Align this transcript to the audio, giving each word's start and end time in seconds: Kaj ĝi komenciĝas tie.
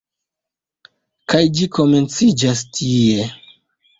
Kaj 1.33 1.41
ĝi 1.59 1.67
komenciĝas 1.77 2.63
tie. 2.79 3.29